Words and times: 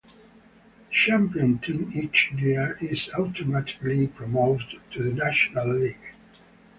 The 0.89 0.89
champion 0.89 1.59
team 1.59 1.91
each 1.93 2.31
year 2.35 2.75
is 2.81 3.07
automatically 3.11 4.07
promoted 4.07 4.79
to 4.93 5.03
the 5.03 5.13
National 5.13 5.75
League. 5.75 6.15